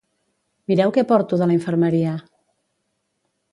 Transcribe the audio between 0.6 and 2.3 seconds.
Mireu què porto de la infermeria!